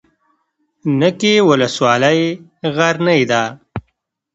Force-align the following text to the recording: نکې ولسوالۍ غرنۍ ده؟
نکې 0.99 1.33
ولسوالۍ 1.49 2.21
غرنۍ 2.75 3.21
ده؟ 3.31 3.41